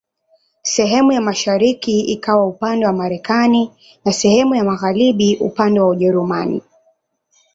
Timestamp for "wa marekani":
2.85-3.71